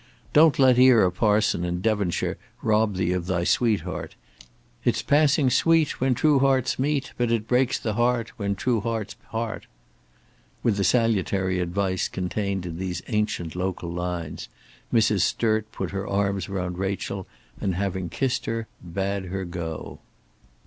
Don't 0.33 0.57
let 0.57 0.79
ere 0.79 1.05
a 1.05 1.11
parson 1.11 1.63
in 1.63 1.79
Devonshire 1.79 2.35
rob 2.63 2.95
thee 2.95 3.11
of 3.11 3.27
thy 3.27 3.43
sweetheart. 3.43 4.15
It's 4.83 5.03
passing 5.03 5.51
sweet, 5.51 6.01
when 6.01 6.15
true 6.15 6.39
hearts 6.39 6.79
meet. 6.79 7.13
But 7.17 7.31
it 7.31 7.47
breaks 7.47 7.77
the 7.77 7.93
heart, 7.93 8.29
when 8.29 8.55
true 8.55 8.79
hearts 8.81 9.15
part." 9.29 9.67
With 10.63 10.77
the 10.77 10.83
salutary 10.83 11.59
advice 11.59 12.07
contained 12.07 12.65
in 12.65 12.79
these 12.79 13.03
ancient 13.09 13.55
local 13.55 13.91
lines 13.91 14.49
Mrs. 14.91 15.19
Sturt 15.21 15.71
put 15.71 15.91
her 15.91 16.07
arms 16.07 16.49
round 16.49 16.79
Rachel, 16.79 17.27
and 17.59 17.75
having 17.75 18.09
kissed 18.09 18.47
her, 18.47 18.67
bade 18.83 19.25
her 19.25 19.45
go. 19.45 19.99